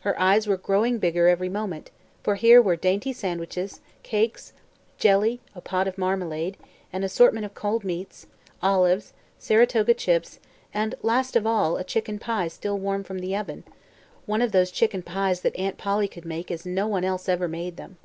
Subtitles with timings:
[0.00, 1.90] Her eyes were growing bigger every moment,
[2.22, 4.52] for here were dainty sandwiches, cakes,
[4.98, 6.58] jelly, a pot of marmalade,
[6.92, 8.26] an assortment of cold meats,
[8.62, 10.40] olives, Saratoga chips,
[10.74, 13.64] and last of all a chicken pie still warm from the oven
[14.26, 17.48] one of those chicken pies that Aunt Polly could make as no one else ever
[17.48, 17.96] made them.